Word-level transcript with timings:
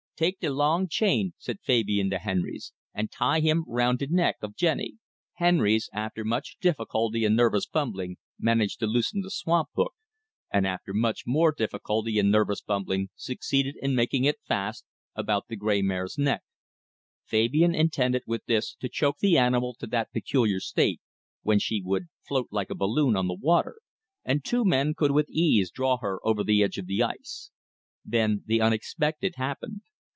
"Tak' 0.23 0.37
de 0.39 0.51
log 0.51 0.87
chain," 0.91 1.33
said 1.39 1.57
Fabian 1.63 2.11
to 2.11 2.19
Henrys, 2.19 2.73
"an' 2.93 3.07
tie 3.07 3.39
him 3.39 3.65
around 3.67 3.97
de 3.97 4.07
nec' 4.07 4.35
of 4.43 4.55
Jenny." 4.55 4.99
Henrys, 5.37 5.89
after 5.91 6.23
much 6.23 6.57
difficulty 6.61 7.25
and 7.25 7.35
nervous 7.35 7.65
fumbling, 7.65 8.17
managed 8.37 8.79
to 8.81 8.85
loosen 8.85 9.21
the 9.21 9.31
swamp 9.31 9.69
hook; 9.75 9.93
and 10.53 10.67
after 10.67 10.93
much 10.93 11.23
more 11.25 11.51
difficulty 11.51 12.19
and 12.19 12.31
nervous 12.31 12.61
fumbling 12.61 13.09
succeeded 13.15 13.75
in 13.81 13.95
making 13.95 14.23
it 14.25 14.35
fast 14.47 14.85
about 15.15 15.47
the 15.47 15.55
gray 15.55 15.81
mare's 15.81 16.19
neck. 16.19 16.43
Fabian 17.25 17.73
intended 17.73 18.21
with 18.27 18.45
this 18.45 18.75
to 18.75 18.87
choke 18.87 19.17
the 19.17 19.39
animal 19.39 19.73
to 19.73 19.87
that 19.87 20.11
peculiar 20.13 20.59
state 20.59 21.01
when 21.41 21.57
she 21.57 21.81
would 21.83 22.09
float 22.27 22.47
like 22.51 22.69
a 22.69 22.75
balloon 22.75 23.15
on 23.15 23.27
the 23.27 23.33
water, 23.33 23.79
and 24.23 24.45
two 24.45 24.63
men 24.63 24.93
could 24.93 25.09
with 25.09 25.31
ease 25.31 25.71
draw 25.71 25.97
her 25.97 26.19
over 26.23 26.43
the 26.43 26.61
edge 26.61 26.77
of 26.77 26.85
the 26.85 27.01
ice. 27.01 27.49
Then 28.05 28.43
the 28.45 28.61
unexpected 28.61 29.33
happened. 29.37 29.81